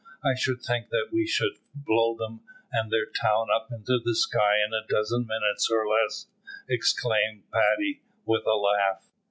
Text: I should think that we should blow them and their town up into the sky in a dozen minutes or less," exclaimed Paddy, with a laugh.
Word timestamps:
I 0.25 0.33
should 0.35 0.63
think 0.63 0.89
that 0.89 1.09
we 1.13 1.27
should 1.27 1.59
blow 1.75 2.15
them 2.17 2.39
and 2.71 2.89
their 2.91 3.05
town 3.05 3.49
up 3.55 3.67
into 3.71 3.99
the 4.03 4.15
sky 4.15 4.55
in 4.65 4.73
a 4.73 4.83
dozen 4.89 5.27
minutes 5.27 5.69
or 5.71 5.87
less," 5.87 6.25
exclaimed 6.67 7.43
Paddy, 7.53 8.01
with 8.25 8.43
a 8.47 8.57
laugh. 8.57 9.07